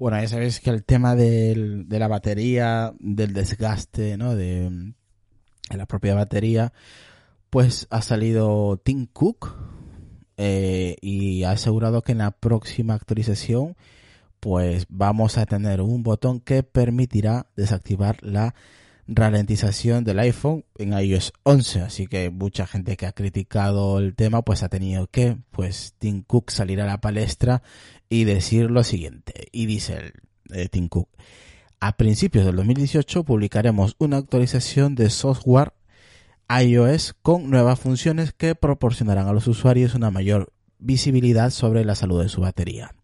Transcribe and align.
Bueno, 0.00 0.18
ya 0.18 0.28
sabéis 0.28 0.60
que 0.60 0.70
el 0.70 0.82
tema 0.82 1.14
del, 1.14 1.86
de 1.86 1.98
la 1.98 2.08
batería, 2.08 2.94
del 3.00 3.34
desgaste, 3.34 4.16
¿no? 4.16 4.34
De, 4.34 4.94
la 5.68 5.84
propia 5.84 6.14
batería, 6.14 6.72
pues 7.50 7.86
ha 7.90 8.00
salido 8.00 8.78
Tim 8.82 9.04
Cook 9.04 9.54
eh, 10.38 10.96
y 11.02 11.44
ha 11.44 11.50
asegurado 11.50 12.00
que 12.00 12.12
en 12.12 12.18
la 12.18 12.30
próxima 12.30 12.94
actualización 12.94 13.76
pues 14.40 14.86
vamos 14.88 15.36
a 15.36 15.44
tener 15.44 15.82
un 15.82 16.02
botón 16.02 16.40
que 16.40 16.62
permitirá 16.62 17.48
desactivar 17.54 18.16
la 18.22 18.54
ralentización 19.10 20.04
del 20.04 20.20
iPhone 20.20 20.64
en 20.78 20.92
iOS 20.92 21.32
11. 21.42 21.82
Así 21.82 22.06
que 22.06 22.30
mucha 22.30 22.66
gente 22.66 22.96
que 22.96 23.06
ha 23.06 23.12
criticado 23.12 23.98
el 23.98 24.14
tema 24.14 24.42
pues 24.42 24.62
ha 24.62 24.68
tenido 24.68 25.08
que, 25.08 25.36
pues 25.50 25.94
Tim 25.98 26.22
Cook 26.22 26.50
salir 26.50 26.80
a 26.80 26.86
la 26.86 27.00
palestra 27.00 27.62
y 28.08 28.24
decir 28.24 28.70
lo 28.70 28.84
siguiente. 28.84 29.48
Y 29.52 29.66
dice 29.66 29.96
el, 29.96 30.12
eh, 30.52 30.68
Tim 30.68 30.88
Cook, 30.88 31.08
a 31.80 31.96
principios 31.96 32.46
del 32.46 32.56
2018 32.56 33.24
publicaremos 33.24 33.96
una 33.98 34.18
actualización 34.18 34.94
de 34.94 35.10
software 35.10 35.72
iOS 36.48 37.14
con 37.22 37.50
nuevas 37.50 37.78
funciones 37.78 38.32
que 38.32 38.54
proporcionarán 38.54 39.28
a 39.28 39.32
los 39.32 39.46
usuarios 39.46 39.94
una 39.94 40.10
mayor 40.10 40.52
visibilidad 40.78 41.50
sobre 41.50 41.84
la 41.84 41.94
salud 41.94 42.22
de 42.22 42.28
su 42.28 42.40
batería 42.40 42.94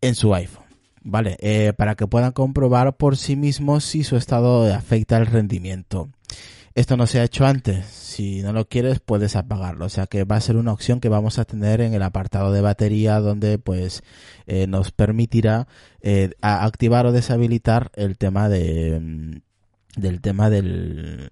en 0.00 0.14
su 0.14 0.34
iPhone. 0.34 0.69
¿Vale? 1.02 1.36
Eh, 1.40 1.72
para 1.76 1.94
que 1.94 2.06
puedan 2.06 2.32
comprobar 2.32 2.96
por 2.96 3.16
sí 3.16 3.36
mismos 3.36 3.84
si 3.84 4.04
su 4.04 4.16
estado 4.16 4.72
afecta 4.72 5.16
el 5.16 5.26
rendimiento. 5.26 6.08
Esto 6.74 6.96
no 6.96 7.06
se 7.06 7.20
ha 7.20 7.24
hecho 7.24 7.46
antes. 7.46 7.84
Si 7.86 8.42
no 8.42 8.52
lo 8.52 8.68
quieres, 8.68 9.00
puedes 9.00 9.34
apagarlo. 9.36 9.86
O 9.86 9.88
sea 9.88 10.06
que 10.06 10.24
va 10.24 10.36
a 10.36 10.40
ser 10.40 10.56
una 10.56 10.72
opción 10.72 11.00
que 11.00 11.08
vamos 11.08 11.38
a 11.38 11.44
tener 11.44 11.80
en 11.80 11.94
el 11.94 12.02
apartado 12.02 12.52
de 12.52 12.60
batería 12.60 13.18
donde 13.20 13.58
pues 13.58 14.02
eh, 14.46 14.66
nos 14.66 14.92
permitirá 14.92 15.66
eh, 16.00 16.30
activar 16.40 17.06
o 17.06 17.12
deshabilitar 17.12 17.90
el 17.96 18.16
tema 18.18 18.48
de 18.48 19.00
mm, 19.00 20.00
del 20.00 20.20
tema 20.20 20.50
del 20.50 21.30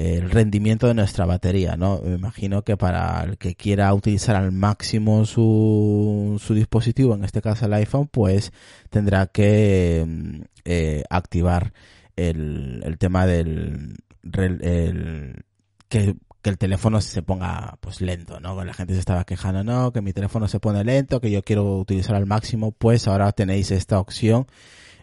el 0.00 0.30
rendimiento 0.30 0.86
de 0.86 0.94
nuestra 0.94 1.26
batería, 1.26 1.76
¿no? 1.76 2.00
Me 2.02 2.14
imagino 2.14 2.62
que 2.62 2.78
para 2.78 3.22
el 3.22 3.36
que 3.36 3.54
quiera 3.54 3.92
utilizar 3.92 4.34
al 4.34 4.50
máximo 4.50 5.26
su, 5.26 6.40
su 6.42 6.54
dispositivo, 6.54 7.14
en 7.14 7.24
este 7.24 7.42
caso 7.42 7.66
el 7.66 7.74
iPhone, 7.74 8.08
pues 8.08 8.50
tendrá 8.88 9.26
que 9.26 10.02
mm, 10.06 10.40
eh, 10.64 11.04
activar 11.10 11.74
el, 12.16 12.80
el, 12.82 12.96
tema 12.96 13.26
del 13.26 13.98
el, 14.22 15.44
que, 15.90 16.16
que 16.40 16.50
el 16.50 16.56
teléfono 16.56 17.02
se 17.02 17.22
ponga 17.22 17.76
pues 17.80 18.00
lento, 18.00 18.40
¿no? 18.40 18.64
La 18.64 18.72
gente 18.72 18.94
se 18.94 19.00
estaba 19.00 19.24
quejando, 19.24 19.64
no, 19.64 19.92
que 19.92 20.00
mi 20.00 20.14
teléfono 20.14 20.48
se 20.48 20.60
pone 20.60 20.82
lento, 20.82 21.20
que 21.20 21.30
yo 21.30 21.42
quiero 21.42 21.76
utilizar 21.76 22.16
al 22.16 22.24
máximo, 22.24 22.72
pues 22.72 23.06
ahora 23.06 23.32
tenéis 23.32 23.70
esta 23.70 24.00
opción 24.00 24.46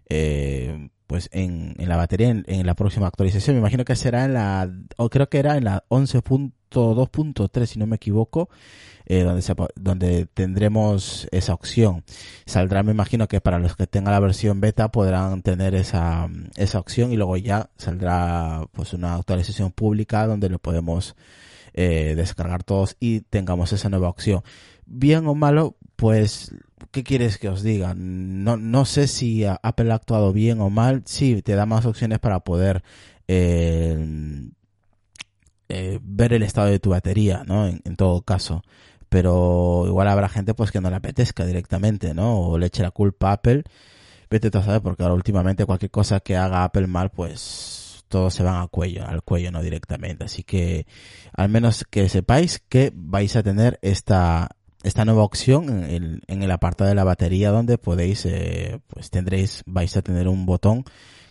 eh, 0.10 0.90
pues 1.08 1.30
en, 1.32 1.76
en 1.78 1.90
la 1.90 1.96
batería 1.96 2.30
en, 2.30 2.66
la 2.66 2.76
próxima 2.76 3.08
actualización. 3.08 3.56
Me 3.56 3.62
imagino 3.62 3.86
que 3.86 3.96
será 3.96 4.26
en 4.26 4.34
la, 4.34 4.70
o 4.98 5.10
creo 5.10 5.30
que 5.30 5.40
era 5.40 5.58
en 5.58 5.64
la 5.64 5.86
11.2.3 5.90 7.66
si 7.66 7.80
no 7.80 7.88
me 7.88 7.96
equivoco, 7.96 8.50
eh, 9.06 9.24
donde, 9.24 9.42
se, 9.42 9.56
donde 9.76 10.26
tendremos 10.26 11.28
esa 11.32 11.54
opción. 11.54 12.04
Saldrá, 12.46 12.84
me 12.84 12.92
imagino 12.92 13.28
que 13.30 13.40
para 13.40 13.58
los 13.58 13.78
que 13.78 13.88
tengan 13.88 14.14
la 14.14 14.20
versión 14.20 14.60
beta 14.60 14.92
podrán 14.92 15.42
tener 15.44 15.76
esa, 15.76 16.30
esa 16.58 16.80
opción 16.80 17.14
y 17.14 17.16
luego 17.16 17.38
ya 17.38 17.70
saldrá 17.78 18.68
pues 18.74 18.94
una 18.94 19.16
actualización 19.16 19.72
pública 19.72 20.28
donde 20.28 20.50
lo 20.50 20.60
podemos 20.60 21.16
eh, 21.74 22.16
descargar 22.16 22.64
todos 22.64 22.98
y 23.00 23.22
tengamos 23.22 23.72
esa 23.72 23.90
nueva 23.90 24.10
opción. 24.10 24.44
Bien 24.86 25.26
o 25.28 25.36
malo, 25.36 25.78
pues 25.96 26.54
¿qué 26.92 27.04
quieres 27.04 27.38
que 27.38 27.50
os 27.50 27.64
diga? 27.64 27.94
No, 27.96 28.58
no 28.58 28.86
sé 28.86 29.08
si 29.08 29.46
Apple 29.46 29.92
ha 29.92 29.96
actuado 29.96 30.34
bien 30.34 30.62
o 30.62 30.70
mal. 30.70 31.04
Sí, 31.06 31.42
te 31.42 31.56
da 31.56 31.66
más 31.66 31.86
opciones 31.86 32.20
para 32.20 32.42
poder 32.42 32.84
eh, 33.28 34.50
eh, 35.70 36.00
ver 36.02 36.34
el 36.34 36.44
estado 36.44 36.68
de 36.68 36.80
tu 36.80 36.92
batería, 36.92 37.44
¿no? 37.46 37.68
En, 37.68 37.96
todo 37.96 38.22
caso. 38.22 38.64
Pero 39.10 39.86
igual 39.88 40.08
habrá 40.08 40.30
gente 40.30 40.54
pues 40.54 40.72
que 40.72 40.82
no 40.82 40.90
le 40.90 40.98
apetezca 40.98 41.46
directamente, 41.46 42.14
¿no? 42.14 42.40
O 42.40 42.58
le 42.58 42.68
eche 42.68 42.84
la 42.84 42.92
culpa 42.92 43.30
a 43.30 43.34
Apple. 43.34 43.64
Vete 44.30 44.52
tú 44.52 44.58
a 44.60 44.64
saber, 44.64 44.82
porque 44.82 45.04
ahora 45.04 45.16
últimamente 45.16 45.66
cualquier 45.66 45.92
cosa 45.92 46.20
que 46.20 46.36
haga 46.38 46.64
Apple 46.64 46.88
mal, 46.88 47.12
pues 47.12 48.04
todos 48.10 48.34
se 48.34 48.44
van 48.44 48.56
al 48.56 48.70
cuello, 48.70 49.06
al 49.08 49.24
cuello, 49.24 49.52
no 49.52 49.62
directamente. 49.62 50.26
Así 50.26 50.44
que 50.44 50.86
al 51.34 51.50
menos 51.50 51.86
que 51.90 52.10
sepáis 52.10 52.62
que 52.70 52.92
vais 52.96 53.36
a 53.36 53.44
tener 53.44 53.80
esta, 53.82 54.57
esta 54.88 55.06
nueva 55.06 55.24
opción 55.24 55.84
en 55.84 56.22
el, 56.42 56.52
apartado 56.52 56.90
de 56.90 56.96
la 56.96 57.04
batería 57.04 57.52
donde 57.52 57.78
podéis, 57.78 58.26
eh, 58.26 58.80
pues 58.88 59.10
tendréis, 59.10 59.64
vais 59.66 59.96
a 59.98 60.02
tener 60.02 60.28
un 60.28 60.46
botón 60.46 60.84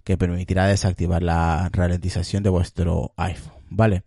que 0.04 0.16
permitirá 0.16 0.66
desactivar 0.66 1.22
la 1.22 1.68
ralentización 1.72 2.42
de 2.42 2.50
vuestro 2.50 3.12
iPhone, 3.16 3.54
¿vale? 3.70 4.04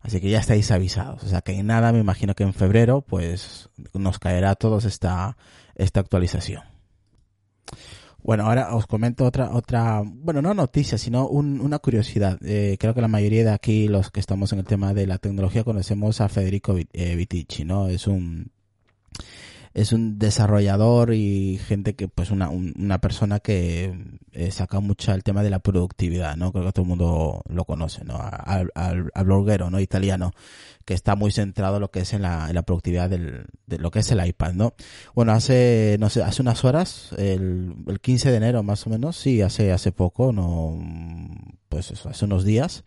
Así 0.00 0.20
que 0.20 0.30
ya 0.30 0.38
estáis 0.38 0.70
avisados. 0.70 1.24
O 1.24 1.28
sea 1.28 1.40
que 1.40 1.52
en 1.52 1.66
nada, 1.66 1.92
me 1.92 1.98
imagino 1.98 2.34
que 2.34 2.44
en 2.44 2.54
febrero, 2.54 3.02
pues 3.02 3.68
nos 3.92 4.18
caerá 4.18 4.50
a 4.50 4.54
todos 4.54 4.84
esta, 4.84 5.36
esta 5.74 6.00
actualización. 6.00 6.62
Bueno, 8.22 8.44
ahora 8.44 8.74
os 8.74 8.86
comento 8.86 9.24
otra, 9.24 9.50
otra, 9.52 10.02
bueno, 10.04 10.42
no 10.42 10.52
noticia, 10.52 10.98
sino 10.98 11.26
una 11.26 11.78
curiosidad. 11.78 12.38
Eh, 12.44 12.76
creo 12.78 12.94
que 12.94 13.00
la 13.00 13.08
mayoría 13.08 13.44
de 13.44 13.50
aquí, 13.50 13.88
los 13.88 14.10
que 14.10 14.20
estamos 14.20 14.52
en 14.52 14.58
el 14.58 14.66
tema 14.66 14.92
de 14.92 15.06
la 15.06 15.18
tecnología, 15.18 15.64
conocemos 15.64 16.20
a 16.20 16.28
Federico 16.28 16.76
eh, 16.92 17.16
Vitici, 17.16 17.64
¿no? 17.64 17.88
Es 17.88 18.06
un 18.06 18.52
es 19.72 19.92
un 19.92 20.18
desarrollador 20.18 21.14
y 21.14 21.58
gente 21.58 21.94
que, 21.94 22.08
pues 22.08 22.30
una, 22.30 22.48
una 22.48 23.00
persona 23.00 23.38
que 23.38 24.18
eh, 24.32 24.50
saca 24.50 24.80
mucho 24.80 25.12
el 25.12 25.22
tema 25.22 25.44
de 25.44 25.50
la 25.50 25.60
productividad, 25.60 26.36
¿no? 26.36 26.50
Creo 26.52 26.64
que 26.64 26.72
todo 26.72 26.82
el 26.82 26.88
mundo 26.88 27.42
lo 27.48 27.64
conoce, 27.64 28.04
¿no? 28.04 28.18
Al, 28.18 28.70
al, 28.74 29.10
bloguero, 29.24 29.70
¿no? 29.70 29.78
Italiano, 29.78 30.32
que 30.84 30.94
está 30.94 31.14
muy 31.14 31.30
centrado 31.30 31.76
en 31.76 31.82
lo 31.82 31.90
que 31.92 32.00
es 32.00 32.12
en 32.14 32.22
la, 32.22 32.48
en 32.48 32.56
la 32.56 32.62
productividad 32.62 33.08
del, 33.08 33.46
de 33.66 33.78
lo 33.78 33.92
que 33.92 34.00
es 34.00 34.10
el 34.10 34.26
iPad, 34.26 34.54
¿no? 34.54 34.74
Bueno, 35.14 35.32
hace, 35.32 35.96
no 36.00 36.10
sé, 36.10 36.24
hace 36.24 36.42
unas 36.42 36.64
horas, 36.64 37.12
el, 37.16 37.76
el 37.86 38.00
15 38.00 38.32
de 38.32 38.36
enero 38.36 38.64
más 38.64 38.84
o 38.88 38.90
menos, 38.90 39.16
sí, 39.16 39.40
hace, 39.40 39.70
hace 39.70 39.92
poco, 39.92 40.32
no, 40.32 40.78
pues 41.68 41.92
eso, 41.92 42.08
hace 42.08 42.24
unos 42.24 42.44
días, 42.44 42.82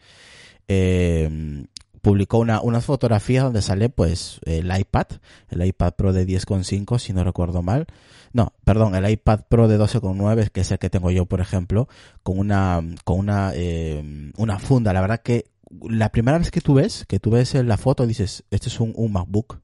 eh, 0.67 1.66
publicó 2.03 2.40
una, 2.40 2.59
unas 2.62 2.84
fotografías 2.84 3.46
donde 3.46 3.62
sale 3.62 3.88
pues 3.88 4.41
el 4.44 4.78
iPad, 4.78 5.08
el 5.50 5.66
iPad 5.66 5.94
Pro 5.94 6.12
de 6.12 6.28
10,5 6.28 7.00
si 7.00 7.14
no 7.14 7.24
recuerdo 7.24 7.64
mal. 7.64 7.88
No, 8.34 8.52
perdón, 8.66 8.94
el 8.96 9.09
iPad 9.09 9.46
Pro 9.47 9.69
de 9.69 9.80
12,9 9.80 10.50
que 10.50 10.62
es 10.62 10.72
el 10.72 10.80
que 10.80 10.90
tengo 10.90 11.12
yo, 11.12 11.25
por 11.25 11.40
ejemplo, 11.40 11.88
con 12.22 12.38
una, 12.38 12.81
con 13.06 13.19
una, 13.19 13.53
eh, 13.56 14.31
una 14.36 14.59
funda. 14.59 14.91
La 14.91 15.00
verdad 15.00 15.22
que 15.22 15.46
la 15.81 16.12
primera 16.12 16.38
vez 16.38 16.52
que 16.52 16.59
tú 16.59 16.74
ves, 16.74 17.06
que 17.08 17.22
tú 17.22 17.31
ves 17.31 17.53
la 17.53 17.78
foto, 17.78 18.06
dices, 18.06 18.44
este 18.52 18.68
es 18.68 18.81
un, 18.81 18.91
un 18.97 19.14
MacBook. 19.14 19.62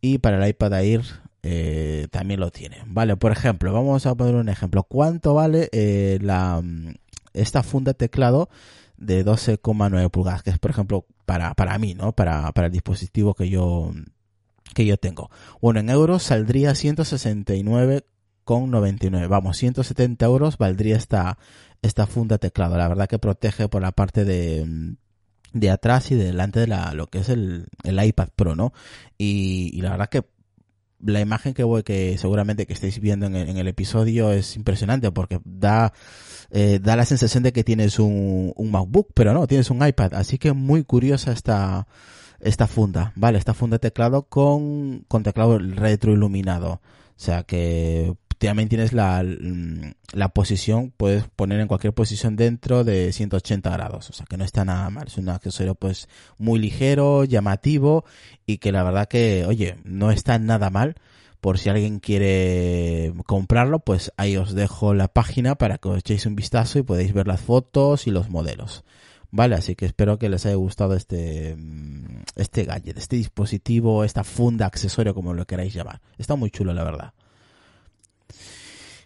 y 0.00 0.18
para 0.18 0.42
el 0.42 0.50
iPad 0.50 0.74
Air 0.80 1.02
eh, 1.42 2.08
también 2.10 2.40
lo 2.40 2.50
tiene. 2.50 2.78
Vale, 2.86 3.16
por 3.16 3.32
ejemplo, 3.32 3.72
vamos 3.72 4.06
a 4.06 4.14
poner 4.14 4.34
un 4.34 4.48
ejemplo. 4.48 4.82
¿Cuánto 4.82 5.34
vale 5.34 5.68
eh, 5.72 6.18
la, 6.20 6.62
esta 7.32 7.62
funda 7.62 7.94
teclado 7.94 8.48
de 8.96 9.24
12,9 9.24 10.10
pulgadas, 10.10 10.42
que 10.42 10.50
es 10.50 10.58
por 10.58 10.70
ejemplo 10.70 11.06
para, 11.26 11.54
para 11.54 11.78
mí, 11.78 11.94
¿no? 11.94 12.12
Para, 12.12 12.52
para 12.52 12.66
el 12.66 12.72
dispositivo 12.72 13.34
que 13.34 13.48
yo, 13.48 13.92
que 14.74 14.86
yo 14.86 14.96
tengo. 14.96 15.30
Bueno, 15.60 15.80
en 15.80 15.90
euros 15.90 16.22
saldría 16.22 16.70
169,99. 16.72 19.28
Vamos, 19.28 19.56
170 19.56 20.24
euros 20.24 20.58
valdría 20.58 20.96
esta, 20.96 21.38
esta 21.82 22.06
funda 22.06 22.38
teclado. 22.38 22.76
La 22.76 22.86
verdad 22.88 23.08
que 23.08 23.18
protege 23.18 23.68
por 23.68 23.82
la 23.82 23.90
parte 23.92 24.24
de, 24.24 24.94
de 25.52 25.70
atrás 25.70 26.10
y 26.10 26.14
delante 26.14 26.60
de 26.60 26.66
la, 26.66 26.94
lo 26.94 27.08
que 27.08 27.18
es 27.18 27.28
el, 27.28 27.66
el 27.84 28.04
iPad 28.04 28.28
Pro, 28.34 28.56
¿no? 28.56 28.72
Y, 29.18 29.70
y 29.72 29.82
la 29.82 29.90
verdad 29.90 30.08
que 30.08 30.24
la 31.02 31.20
imagen 31.20 31.54
que 31.54 31.64
voy, 31.64 31.82
que 31.82 32.18
seguramente 32.18 32.66
que 32.66 32.72
estáis 32.72 33.00
viendo 33.00 33.26
en 33.26 33.34
el, 33.34 33.68
episodio 33.68 34.32
es 34.32 34.56
impresionante 34.56 35.10
porque 35.10 35.40
da, 35.44 35.92
eh, 36.50 36.78
da 36.82 36.96
la 36.96 37.06
sensación 37.06 37.42
de 37.42 37.52
que 37.52 37.64
tienes 37.64 37.98
un, 37.98 38.52
un 38.54 38.70
MacBook, 38.70 39.08
pero 39.14 39.32
no, 39.32 39.46
tienes 39.46 39.70
un 39.70 39.86
iPad. 39.86 40.14
Así 40.14 40.38
que 40.38 40.52
muy 40.52 40.84
curiosa 40.84 41.32
esta, 41.32 41.86
esta 42.40 42.66
funda, 42.66 43.12
¿vale? 43.16 43.38
Esta 43.38 43.54
funda 43.54 43.76
de 43.76 43.80
teclado 43.80 44.22
con, 44.22 45.04
con 45.08 45.22
teclado 45.22 45.58
retroiluminado. 45.58 46.72
O 46.72 47.22
sea 47.22 47.42
que 47.42 48.14
también 48.48 48.68
tienes 48.68 48.92
la, 48.92 49.22
la 50.12 50.28
posición, 50.30 50.92
puedes 50.96 51.24
poner 51.28 51.60
en 51.60 51.68
cualquier 51.68 51.92
posición 51.92 52.36
dentro 52.36 52.84
de 52.84 53.12
180 53.12 53.68
grados, 53.70 54.08
o 54.08 54.12
sea 54.14 54.24
que 54.26 54.38
no 54.38 54.44
está 54.44 54.64
nada 54.64 54.88
mal, 54.88 55.08
es 55.08 55.18
un 55.18 55.28
accesorio 55.28 55.74
pues 55.74 56.08
muy 56.38 56.58
ligero, 56.58 57.24
llamativo 57.24 58.04
y 58.46 58.58
que 58.58 58.72
la 58.72 58.82
verdad 58.82 59.08
que, 59.08 59.44
oye, 59.46 59.76
no 59.84 60.10
está 60.10 60.38
nada 60.38 60.70
mal, 60.70 60.96
por 61.40 61.58
si 61.58 61.68
alguien 61.68 62.00
quiere 62.00 63.12
comprarlo, 63.26 63.80
pues 63.80 64.12
ahí 64.16 64.36
os 64.36 64.54
dejo 64.54 64.94
la 64.94 65.08
página 65.08 65.54
para 65.54 65.78
que 65.78 65.88
os 65.88 65.98
echéis 65.98 66.26
un 66.26 66.36
vistazo 66.36 66.78
y 66.78 66.82
podéis 66.82 67.12
ver 67.12 67.26
las 67.26 67.40
fotos 67.40 68.06
y 68.06 68.10
los 68.10 68.30
modelos. 68.30 68.84
Vale, 69.32 69.54
así 69.54 69.76
que 69.76 69.86
espero 69.86 70.18
que 70.18 70.28
les 70.28 70.44
haya 70.46 70.56
gustado 70.56 70.94
este, 70.94 71.56
este 72.34 72.64
gadget, 72.64 72.98
este 72.98 73.16
dispositivo, 73.16 74.02
esta 74.02 74.24
funda, 74.24 74.66
accesorio, 74.66 75.14
como 75.14 75.34
lo 75.34 75.46
queráis 75.46 75.72
llamar. 75.72 76.00
Está 76.18 76.34
muy 76.34 76.50
chulo, 76.50 76.74
la 76.74 76.82
verdad. 76.82 77.14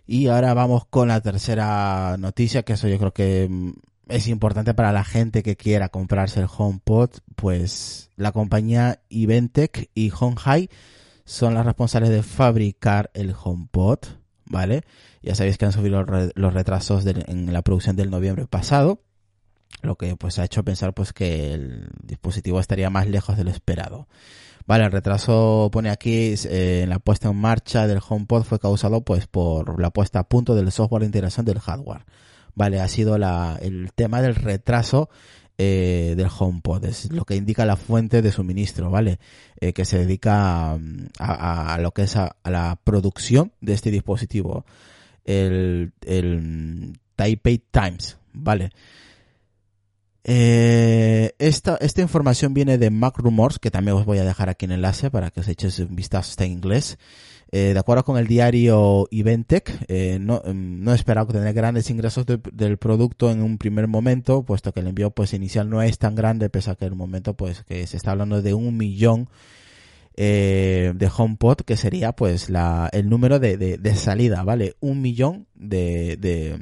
Y 0.06 0.28
ahora 0.28 0.54
vamos 0.54 0.86
con 0.86 1.08
la 1.08 1.20
tercera 1.20 2.16
noticia, 2.18 2.62
que 2.62 2.74
eso 2.74 2.88
yo 2.88 2.98
creo 2.98 3.12
que 3.12 3.48
mm, 3.50 3.72
es 4.08 4.28
importante 4.28 4.74
para 4.74 4.92
la 4.92 5.04
gente 5.04 5.42
que 5.42 5.56
quiera 5.56 5.88
comprarse 5.88 6.40
el 6.40 6.48
HomePod, 6.54 7.10
pues 7.36 8.10
la 8.16 8.32
compañía 8.32 9.00
Eventec 9.10 9.90
y 9.94 10.10
HomeHi 10.10 10.68
son 11.24 11.54
las 11.54 11.64
responsables 11.64 12.10
de 12.10 12.22
fabricar 12.22 13.10
el 13.14 13.34
HomePod, 13.34 13.98
¿vale? 14.44 14.82
Ya 15.22 15.34
sabéis 15.34 15.56
que 15.56 15.64
han 15.64 15.72
subido 15.72 16.02
los 16.02 16.54
retrasos 16.54 17.06
en 17.06 17.52
la 17.52 17.62
producción 17.62 17.96
del 17.96 18.10
noviembre 18.10 18.46
pasado, 18.46 19.00
lo 19.82 19.96
que 19.96 20.16
pues 20.16 20.38
ha 20.38 20.44
hecho 20.44 20.64
pensar 20.64 20.94
pues 20.94 21.12
que 21.12 21.52
el 21.52 21.88
dispositivo 22.02 22.60
estaría 22.60 22.90
más 22.90 23.06
lejos 23.08 23.36
de 23.36 23.44
lo 23.44 23.50
esperado. 23.50 24.08
Vale, 24.66 24.84
el 24.84 24.92
retraso 24.92 25.68
pone 25.70 25.90
aquí 25.90 26.34
eh, 26.48 26.80
en 26.84 26.88
la 26.88 26.98
puesta 26.98 27.28
en 27.28 27.36
marcha 27.36 27.86
del 27.86 28.00
HomePod 28.06 28.44
fue 28.44 28.58
causado 28.58 29.02
pues 29.02 29.26
por 29.26 29.78
la 29.80 29.90
puesta 29.90 30.20
a 30.20 30.28
punto 30.28 30.54
del 30.54 30.72
software 30.72 31.00
de 31.00 31.06
integración 31.06 31.44
del 31.44 31.60
hardware. 31.60 32.04
Vale, 32.54 32.80
ha 32.80 32.88
sido 32.88 33.18
la, 33.18 33.58
el 33.60 33.92
tema 33.94 34.22
del 34.22 34.34
retraso 34.34 35.10
eh, 35.58 36.14
del 36.16 36.28
HomePod, 36.36 36.84
es 36.84 37.12
lo 37.12 37.24
que 37.24 37.36
indica 37.36 37.64
la 37.64 37.76
fuente 37.76 38.22
de 38.22 38.32
suministro, 38.32 38.90
¿vale? 38.90 39.18
Eh, 39.60 39.72
que 39.72 39.84
se 39.84 39.98
dedica 39.98 40.72
a, 40.72 41.74
a, 41.74 41.78
lo 41.78 41.92
que 41.92 42.02
es 42.02 42.16
a, 42.16 42.36
la 42.44 42.78
producción 42.82 43.52
de 43.60 43.74
este 43.74 43.90
dispositivo, 43.90 44.64
el, 45.24 45.92
el 46.06 46.98
Taipei 47.16 47.58
Times, 47.58 48.16
¿vale? 48.32 48.70
Eh, 50.26 51.34
esta, 51.38 51.76
esta 51.76 52.00
información 52.00 52.54
viene 52.54 52.78
de 52.78 52.90
Mac 52.90 53.18
Rumors, 53.18 53.58
que 53.58 53.70
también 53.70 53.96
os 53.96 54.06
voy 54.06 54.18
a 54.18 54.24
dejar 54.24 54.48
aquí 54.48 54.64
en 54.64 54.72
enlace 54.72 55.10
para 55.10 55.30
que 55.30 55.40
os 55.40 55.48
eches 55.48 55.78
un 55.78 55.94
vistazo, 55.94 56.42
en 56.42 56.52
inglés. 56.52 56.98
Eh, 57.52 57.72
de 57.72 57.78
acuerdo 57.78 58.04
con 58.04 58.16
el 58.16 58.26
diario 58.26 59.06
Eventec, 59.12 59.84
eh, 59.86 60.18
no, 60.20 60.42
em, 60.44 60.82
no 60.82 60.92
he 60.92 60.94
esperado 60.96 61.26
tener 61.28 61.52
grandes 61.52 61.88
ingresos 61.90 62.24
del 62.26 62.78
producto 62.78 63.30
en 63.30 63.42
un 63.42 63.58
primer 63.58 63.86
momento, 63.86 64.42
puesto 64.44 64.72
que 64.72 64.80
el 64.80 64.88
envío 64.88 65.10
pues 65.10 65.34
inicial 65.34 65.68
no 65.70 65.82
es 65.82 65.98
tan 65.98 66.14
grande, 66.14 66.48
pese 66.48 66.70
a 66.70 66.74
que 66.74 66.86
en 66.86 66.92
el 66.92 66.98
momento 66.98 67.34
pues 67.36 67.62
que 67.62 67.86
se 67.86 67.96
está 67.96 68.12
hablando 68.12 68.42
de 68.42 68.54
un 68.54 68.76
millón 68.76 69.28
eh, 70.16 70.92
de 70.96 71.10
HomePod, 71.16 71.58
que 71.58 71.76
sería 71.76 72.12
pues 72.12 72.50
la, 72.50 72.88
el 72.92 73.08
número 73.08 73.38
de, 73.38 73.56
de, 73.56 73.78
de 73.78 73.94
salida, 73.94 74.42
¿vale? 74.42 74.74
Un 74.80 75.00
millón 75.02 75.46
de, 75.54 76.16
de 76.16 76.58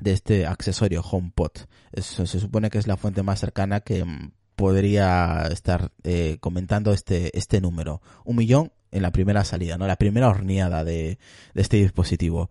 de 0.00 0.12
este 0.12 0.46
accesorio 0.46 1.02
HomePod. 1.02 1.52
Eso 1.92 2.26
se 2.26 2.40
supone 2.40 2.70
que 2.70 2.78
es 2.78 2.86
la 2.86 2.96
fuente 2.96 3.22
más 3.22 3.40
cercana 3.40 3.80
que 3.80 4.04
mm, 4.04 4.32
podría 4.56 5.48
estar 5.50 5.90
eh, 6.02 6.38
comentando 6.40 6.92
este, 6.92 7.36
este 7.36 7.60
número. 7.60 8.02
Un 8.24 8.36
millón 8.36 8.72
en 8.90 9.02
la 9.02 9.10
primera 9.10 9.44
salida, 9.44 9.76
¿no? 9.76 9.86
La 9.86 9.96
primera 9.96 10.28
horneada 10.28 10.84
de, 10.84 11.18
de 11.54 11.62
este 11.62 11.78
dispositivo. 11.78 12.50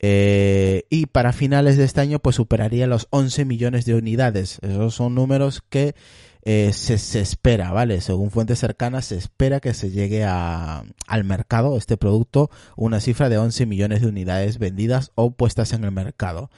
Eh, 0.00 0.84
y 0.90 1.06
para 1.06 1.32
finales 1.32 1.76
de 1.76 1.84
este 1.84 2.00
año, 2.00 2.20
pues 2.20 2.36
superaría 2.36 2.86
los 2.86 3.08
11 3.10 3.44
millones 3.44 3.84
de 3.84 3.94
unidades. 3.94 4.58
Esos 4.62 4.94
son 4.94 5.14
números 5.14 5.62
que 5.68 5.94
eh, 6.42 6.72
se, 6.72 6.94
espera, 7.20 7.72
¿vale? 7.72 8.00
Según 8.00 8.30
fuentes 8.30 8.58
cercanas, 8.58 9.06
se 9.06 9.16
espera 9.16 9.60
que 9.60 9.74
se 9.74 9.90
llegue 9.90 10.24
a, 10.24 10.84
al 11.06 11.24
mercado 11.24 11.76
este 11.76 11.96
producto 11.96 12.50
una 12.76 13.00
cifra 13.00 13.28
de 13.28 13.38
11 13.38 13.66
millones 13.66 14.00
de 14.00 14.08
unidades 14.08 14.58
vendidas 14.58 15.12
o 15.14 15.32
puestas 15.32 15.72
en 15.72 15.84
el 15.84 15.92
mercado. 15.92 16.50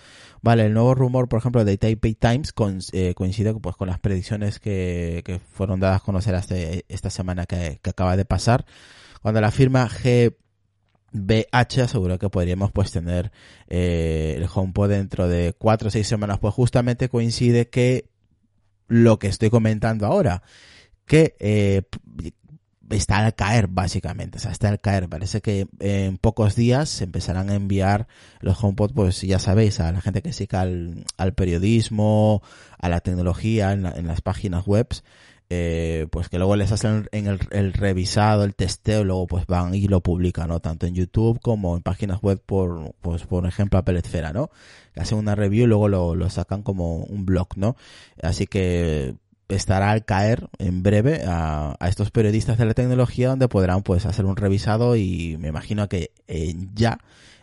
Vale, 0.43 0.67
el 0.67 0.75
nuevo 0.75 0.95
rumor, 0.95 1.29
por 1.29 1.39
ejemplo, 1.39 1.65
de 1.65 1.77
Taipei 1.77 2.15
Times 2.15 2.53
eh, 2.93 3.15
coincide 3.15 3.55
pues, 3.55 3.77
con 3.77 3.89
las 3.89 3.99
predicciones 3.99 4.59
que, 4.59 5.23
que 5.25 5.39
fueron 5.39 5.81
dadas 5.81 6.01
a 6.01 6.05
conocer 6.05 6.35
esta 6.89 7.11
semana 7.11 7.47
que, 7.47 7.79
que 7.83 7.91
acaba 7.91 8.17
de 8.17 8.25
pasar, 8.25 8.65
cuando 9.23 9.41
la 9.41 9.51
firma 9.51 9.89
G 9.89 10.35
aseguró 11.83 12.19
que 12.19 12.31
podríamos 12.31 12.73
pues 12.73 12.91
tener 12.93 13.33
eh, 13.69 14.35
el 14.37 14.49
HomePod 14.53 14.89
dentro 14.89 15.29
de 15.29 15.55
cuatro 15.57 15.89
o 15.89 15.91
seis 15.91 16.07
semanas. 16.07 16.39
Pues 16.39 16.55
justamente 16.55 17.09
coincide 17.09 17.69
que 17.69 18.09
lo 18.91 19.21
que 19.21 19.29
estoy 19.29 19.51
comentando 19.51 20.05
ahora, 20.05 20.43
que 21.07 21.37
eh, 21.39 21.83
está 22.91 23.19
al 23.19 23.35
caer 23.37 23.69
básicamente, 23.69 24.39
o 24.39 24.41
sea, 24.41 24.51
está 24.51 24.69
al 24.69 24.81
caer. 24.81 25.09
Parece 25.09 25.41
que 25.41 25.69
en 25.79 26.19
pocos 26.19 26.57
días 26.57 26.89
se 26.89 27.05
empezarán 27.05 27.51
a 27.51 27.55
enviar 27.55 28.09
los 28.41 28.63
HomePod, 28.63 28.93
pues 28.93 29.23
ya 29.23 29.39
sabéis, 29.39 29.79
a 29.79 29.93
la 29.93 30.01
gente 30.01 30.23
que 30.23 30.33
siga 30.33 30.63
al, 30.63 31.05
al 31.17 31.35
periodismo, 31.35 32.43
a 32.79 32.89
la 32.89 33.01
tecnología, 33.01 33.73
en, 33.73 33.85
la, 33.85 33.93
en 33.93 34.09
las 34.09 34.21
páginas 34.21 34.67
webs 34.67 35.05
eh, 35.51 36.07
pues 36.11 36.29
que 36.29 36.39
luego 36.39 36.55
les 36.55 36.71
hacen 36.71 37.09
en 37.11 37.27
el, 37.27 37.41
el, 37.51 37.73
revisado, 37.73 38.45
el 38.45 38.55
testeo, 38.55 39.05
luego 39.05 39.27
pues 39.27 39.47
van 39.47 39.75
y 39.75 39.89
lo 39.89 40.01
publican, 40.01 40.49
¿no? 40.49 40.61
Tanto 40.61 40.87
en 40.87 40.95
YouTube 40.95 41.41
como 41.41 41.77
en 41.77 41.83
páginas 41.83 42.23
web 42.23 42.41
por, 42.45 42.95
pues 43.01 43.25
por 43.27 43.45
ejemplo 43.47 43.79
Apple 43.79 43.99
Esfera, 43.99 44.33
¿no? 44.33 44.51
hacen 44.97 45.19
una 45.19 45.35
review 45.35 45.65
y 45.65 45.67
luego 45.67 45.89
lo, 45.89 46.15
lo 46.15 46.31
sacan 46.31 46.63
como 46.63 46.97
un 46.97 47.25
blog, 47.25 47.49
¿no? 47.57 47.77
Así 48.23 48.47
que 48.47 49.15
estará 49.49 49.91
al 49.91 50.05
caer 50.05 50.49
en 50.59 50.83
breve 50.83 51.23
a, 51.27 51.77
a, 51.81 51.89
estos 51.89 52.11
periodistas 52.11 52.59
de 52.59 52.67
la 52.67 52.75
tecnología 52.75 53.29
donde 53.29 53.49
podrán 53.49 53.83
pues 53.83 54.07
hacer 54.07 54.27
un 54.27 54.37
revisado 54.37 54.97
y 54.97 55.37
me 55.39 55.49
imagino 55.49 55.89
que 55.89 56.13
eh, 56.29 56.55
ya 56.75 56.99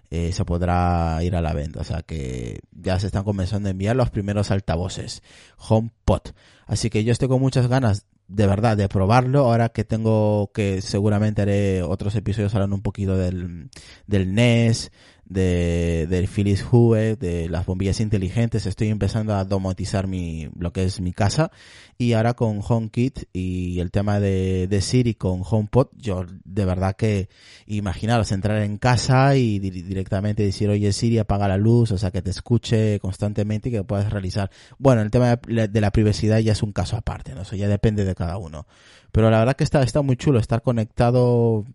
eh, 0.10 0.32
se 0.32 0.46
podrá 0.46 1.20
ir 1.24 1.36
a 1.36 1.42
la 1.42 1.54
venta. 1.54 1.82
O 1.82 1.84
sea 1.84 2.02
que 2.02 2.60
ya 2.72 3.00
se 3.00 3.08
están 3.08 3.24
comenzando 3.24 3.68
a 3.68 3.72
enviar 3.72 3.96
los 3.96 4.10
primeros 4.10 4.52
altavoces 4.52 5.22
HomePod. 5.58 6.22
Así 6.66 6.90
que 6.90 7.04
yo 7.04 7.12
estoy 7.12 7.28
con 7.28 7.42
muchas 7.42 7.68
ganas 7.68 8.06
de 8.28 8.46
verdad 8.46 8.76
de 8.76 8.90
probarlo 8.90 9.46
ahora 9.46 9.70
que 9.70 9.86
tengo 9.86 10.52
que 10.54 10.82
seguramente 10.82 11.42
haré 11.42 11.82
otros 11.82 12.14
episodios 12.16 12.54
hablando 12.56 12.76
un 12.76 12.82
poquito 12.82 13.16
del, 13.16 13.70
del 14.06 14.34
NES 14.34 14.92
de, 15.30 16.08
del 16.10 16.28
Philips 16.28 16.66
Hue, 16.72 17.16
de 17.16 17.50
las 17.50 17.66
bombillas 17.66 18.00
inteligentes, 18.00 18.66
estoy 18.66 18.90
empezando 18.90 19.36
a 19.36 19.44
domotizar 19.46 20.08
mi, 20.08 20.50
lo 20.58 20.72
que 20.72 20.84
es 20.86 21.02
mi 21.02 21.14
casa 21.14 21.52
y 21.98 22.14
ahora 22.14 22.34
con 22.34 22.62
HomeKit 22.68 23.26
y 23.34 23.80
el 23.80 23.92
tema 23.92 24.20
de, 24.20 24.68
de 24.68 24.82
Siri 24.82 25.16
con 25.16 25.42
HomePod, 25.50 25.88
yo 25.96 26.26
de 26.46 26.66
verdad 26.66 26.96
que 26.96 27.30
imaginaros 27.66 28.32
entrar 28.32 28.62
en 28.62 28.78
casa 28.78 29.36
y 29.36 29.60
di 29.60 29.70
directamente 29.70 30.44
decir, 30.44 30.70
oye 30.70 30.94
Siri 30.94 31.18
apaga 31.20 31.48
la 31.48 31.58
luz, 31.58 31.92
o 31.92 31.98
sea 31.98 32.12
que 32.12 32.22
te 32.22 32.30
escuche 32.30 33.00
constantemente 33.00 33.70
y 33.70 33.72
que 33.74 33.84
puedas 33.84 34.12
realizar. 34.12 34.50
Bueno, 34.78 35.02
el 35.02 35.12
tema 35.12 35.36
de, 35.36 35.68
de 35.68 35.82
la 35.82 35.92
privacidad 35.92 36.40
ya 36.40 36.54
es 36.54 36.64
un 36.64 36.72
caso 36.72 36.96
aparte, 36.96 37.34
¿no? 37.36 37.42
Eso 37.42 37.56
ya 37.56 37.68
depende 37.68 38.06
de 38.06 38.16
cada 38.16 38.38
uno. 38.38 38.66
Pero 39.12 39.30
la 39.32 39.40
verdad 39.40 39.56
que 39.56 39.64
está, 39.64 39.82
está 39.82 40.02
muy 40.02 40.16
chulo 40.16 40.40
estar 40.40 40.62
conectado 40.62 41.66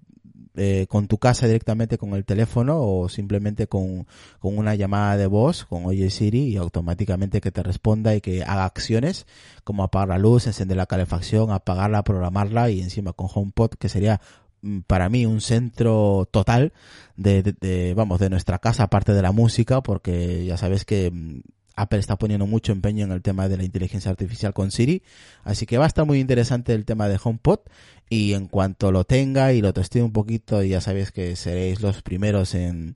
eh, 0.54 0.86
con 0.88 1.08
tu 1.08 1.16
casa 1.16 1.46
directamente 1.46 1.96
con 1.96 2.14
el 2.14 2.26
teléfono 2.26 2.78
o 2.80 3.08
simplemente 3.08 3.68
con, 3.68 4.06
con 4.38 4.58
una 4.58 4.74
llamada 4.74 5.16
de 5.16 5.26
voz 5.26 5.64
con 5.64 5.86
Oye 5.86 6.10
Siri 6.10 6.42
y 6.42 6.56
automáticamente 6.56 7.40
que 7.40 7.50
te 7.50 7.62
responda 7.62 8.14
y 8.14 8.20
que 8.20 8.42
haga 8.42 8.66
acciones 8.66 9.26
como 9.64 9.82
apagar 9.82 10.08
la 10.08 10.18
luz, 10.18 10.46
encender 10.46 10.76
la 10.76 10.86
calefacción, 10.86 11.52
apagarla, 11.52 12.04
programarla 12.04 12.70
y 12.70 12.82
encima 12.82 13.14
con 13.14 13.28
HomePod 13.32 13.70
que 13.78 13.88
sería 13.88 14.20
mm, 14.60 14.80
para 14.80 15.08
mí 15.08 15.24
un 15.24 15.40
centro 15.40 16.28
total 16.30 16.74
de, 17.16 17.42
de, 17.42 17.94
vamos 17.94 18.20
de 18.20 18.28
nuestra 18.28 18.58
casa 18.58 18.84
aparte 18.84 19.14
de 19.14 19.22
la 19.22 19.32
música 19.32 19.82
porque 19.82 20.44
ya 20.44 20.58
sabes 20.58 20.84
que 20.84 21.10
mm, 21.10 21.40
Apple 21.76 21.98
está 21.98 22.16
poniendo 22.16 22.46
mucho 22.46 22.72
empeño 22.72 23.04
en 23.04 23.12
el 23.12 23.22
tema 23.22 23.48
de 23.48 23.56
la 23.56 23.64
inteligencia 23.64 24.10
artificial 24.10 24.52
con 24.52 24.70
Siri, 24.70 25.02
así 25.44 25.66
que 25.66 25.78
va 25.78 25.84
a 25.84 25.86
estar 25.88 26.04
muy 26.04 26.20
interesante 26.20 26.74
el 26.74 26.84
tema 26.84 27.08
de 27.08 27.18
HomePod 27.22 27.60
y 28.08 28.34
en 28.34 28.46
cuanto 28.46 28.92
lo 28.92 29.04
tenga 29.04 29.52
y 29.52 29.62
lo 29.62 29.72
testee 29.72 30.02
un 30.02 30.12
poquito, 30.12 30.62
ya 30.62 30.80
sabéis 30.80 31.12
que 31.12 31.34
seréis 31.36 31.80
los 31.80 32.02
primeros 32.02 32.54
en, 32.54 32.94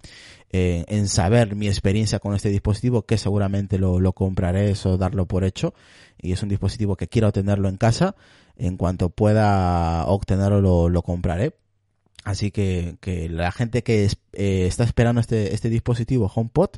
en, 0.51 1.09
saber 1.09 1.57
mi 1.57 1.69
experiencia 1.69 2.19
con 2.19 2.35
este 2.35 2.51
dispositivo, 2.51 3.03
que 3.03 3.19
seguramente 3.19 3.79
lo, 3.79 3.99
lo 3.99 4.13
compraré, 4.13 4.71
eso 4.71 4.99
darlo 4.99 5.27
por 5.27 5.45
hecho, 5.45 5.75
y 6.21 6.33
es 6.33 6.43
un 6.43 6.49
dispositivo 6.49 6.97
que 6.97 7.09
quiero 7.09 7.33
tenerlo 7.33 7.69
en 7.69 7.77
casa, 7.79 8.15
en 8.57 8.77
cuanto 8.77 9.11
pueda 9.11 10.07
obtenerlo 10.07 10.61
lo, 10.61 10.89
lo 10.89 11.03
compraré 11.03 11.55
Así 12.27 12.51
que, 12.51 12.97
que 13.01 13.29
la 13.29 13.53
gente 13.53 13.85
que 13.85 14.05
eh, 14.33 14.67
está 14.67 14.83
esperando 14.83 15.21
este, 15.21 15.55
este 15.55 15.71
dispositivo 15.71 16.29
HomePod, 16.35 16.71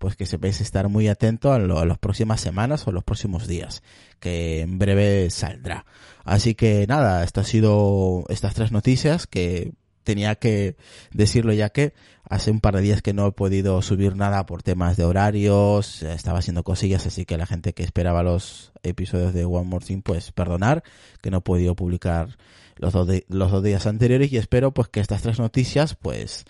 pues 0.00 0.16
que 0.16 0.26
sepáis 0.26 0.60
estar 0.60 0.88
muy 0.88 1.06
atento 1.06 1.52
a, 1.52 1.60
las 1.60 1.98
próximas 1.98 2.40
semanas 2.40 2.88
o 2.88 2.90
los 2.90 3.04
próximos 3.04 3.46
días, 3.46 3.84
que 4.18 4.62
en 4.62 4.80
breve 4.80 5.30
saldrá. 5.30 5.86
Así 6.24 6.56
que 6.56 6.88
nada, 6.88 7.22
estas 7.22 7.46
han 7.46 7.50
sido 7.52 8.24
estas 8.30 8.54
tres 8.54 8.72
noticias 8.72 9.28
que 9.28 9.74
tenía 10.06 10.36
que 10.36 10.76
decirlo 11.12 11.52
ya 11.52 11.68
que 11.68 11.92
hace 12.28 12.50
un 12.50 12.60
par 12.60 12.76
de 12.76 12.80
días 12.80 13.02
que 13.02 13.12
no 13.12 13.26
he 13.26 13.32
podido 13.32 13.82
subir 13.82 14.16
nada 14.16 14.46
por 14.46 14.62
temas 14.62 14.96
de 14.96 15.04
horarios, 15.04 16.02
estaba 16.02 16.38
haciendo 16.38 16.64
cosillas, 16.64 17.06
así 17.06 17.26
que 17.26 17.36
la 17.36 17.44
gente 17.44 17.74
que 17.74 17.82
esperaba 17.82 18.22
los 18.22 18.72
episodios 18.82 19.34
de 19.34 19.44
One 19.44 19.66
More 19.66 19.84
Thing, 19.84 20.00
pues 20.02 20.32
perdonar 20.32 20.82
que 21.20 21.30
no 21.30 21.38
he 21.38 21.42
podido 21.42 21.74
publicar 21.74 22.38
los 22.76 22.92
dos, 22.92 23.08
los 23.28 23.50
dos 23.50 23.62
días 23.62 23.86
anteriores 23.86 24.32
y 24.32 24.38
espero 24.38 24.72
pues 24.72 24.88
que 24.88 25.00
estas 25.00 25.22
tres 25.22 25.38
noticias 25.38 25.94
pues 25.94 26.44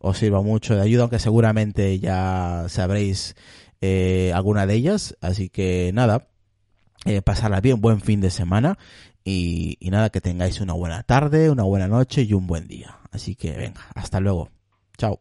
os 0.00 0.18
sirva 0.18 0.42
mucho 0.42 0.74
de 0.74 0.82
ayuda, 0.82 1.02
aunque 1.02 1.18
seguramente 1.18 1.98
ya 2.00 2.64
sabréis 2.68 3.36
eh, 3.80 4.32
alguna 4.34 4.66
de 4.66 4.74
ellas. 4.74 5.16
Así 5.20 5.48
que 5.48 5.90
nada, 5.94 6.28
eh, 7.04 7.22
pasarla 7.22 7.60
bien, 7.60 7.80
buen 7.80 8.00
fin 8.00 8.20
de 8.20 8.30
semana 8.30 8.78
y, 9.24 9.76
y 9.80 9.90
nada, 9.90 10.10
que 10.10 10.20
tengáis 10.20 10.60
una 10.60 10.72
buena 10.72 11.02
tarde, 11.02 11.50
una 11.50 11.64
buena 11.64 11.88
noche 11.88 12.22
y 12.22 12.32
un 12.34 12.46
buen 12.46 12.68
día. 12.68 12.98
Así 13.10 13.34
que 13.34 13.52
venga, 13.52 13.82
hasta 13.94 14.20
luego. 14.20 14.50
Chao. 14.96 15.20